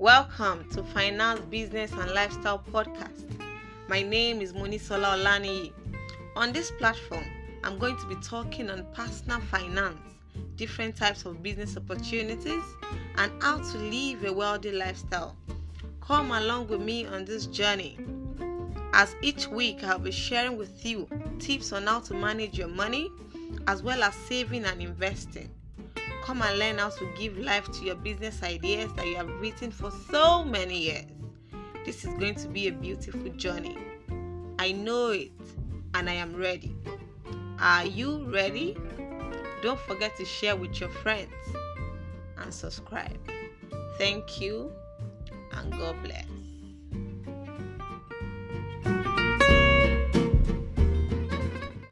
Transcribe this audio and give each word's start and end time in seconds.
Welcome 0.00 0.66
to 0.70 0.82
Finance, 0.82 1.40
Business 1.50 1.92
and 1.92 2.12
Lifestyle 2.12 2.64
Podcast. 2.72 3.38
My 3.86 4.00
name 4.00 4.40
is 4.40 4.54
Monisola 4.54 5.18
Olani. 5.18 5.74
On 6.36 6.54
this 6.54 6.70
platform, 6.70 7.26
I'm 7.62 7.78
going 7.78 7.98
to 7.98 8.06
be 8.06 8.14
talking 8.22 8.70
on 8.70 8.86
personal 8.94 9.40
finance, 9.40 10.00
different 10.56 10.96
types 10.96 11.26
of 11.26 11.42
business 11.42 11.76
opportunities, 11.76 12.62
and 13.18 13.30
how 13.42 13.58
to 13.58 13.76
live 13.76 14.24
a 14.24 14.32
wealthy 14.32 14.72
lifestyle. 14.72 15.36
Come 16.00 16.30
along 16.30 16.68
with 16.68 16.80
me 16.80 17.04
on 17.04 17.26
this 17.26 17.44
journey. 17.44 17.98
As 18.94 19.14
each 19.20 19.48
week, 19.48 19.84
I'll 19.84 19.98
be 19.98 20.12
sharing 20.12 20.56
with 20.56 20.82
you 20.82 21.10
tips 21.38 21.74
on 21.74 21.86
how 21.86 22.00
to 22.00 22.14
manage 22.14 22.56
your 22.56 22.68
money 22.68 23.10
as 23.66 23.82
well 23.82 24.02
as 24.02 24.14
saving 24.14 24.64
and 24.64 24.80
investing. 24.80 25.50
Come 26.30 26.42
and 26.42 26.60
learn 26.60 26.78
how 26.78 26.90
to 26.90 27.08
give 27.18 27.36
life 27.38 27.68
to 27.72 27.84
your 27.84 27.96
business 27.96 28.40
ideas 28.44 28.92
that 28.92 29.04
you 29.04 29.16
have 29.16 29.28
written 29.40 29.72
for 29.72 29.90
so 29.90 30.44
many 30.44 30.78
years. 30.78 31.06
This 31.84 32.04
is 32.04 32.14
going 32.20 32.36
to 32.36 32.46
be 32.46 32.68
a 32.68 32.72
beautiful 32.72 33.32
journey. 33.32 33.76
I 34.56 34.70
know 34.70 35.08
it 35.08 35.32
and 35.94 36.08
I 36.08 36.12
am 36.12 36.36
ready. 36.36 36.76
Are 37.58 37.84
you 37.84 38.30
ready? 38.32 38.76
Don't 39.60 39.80
forget 39.80 40.16
to 40.18 40.24
share 40.24 40.54
with 40.54 40.78
your 40.78 40.90
friends 40.90 41.34
and 42.38 42.54
subscribe. 42.54 43.18
Thank 43.98 44.40
you 44.40 44.70
and 45.50 45.72
God 45.72 45.96
bless. 46.04 46.26